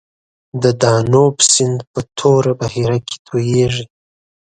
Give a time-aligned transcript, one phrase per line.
[0.61, 3.85] د دانوب سیند په توره بحیره کې تویږي.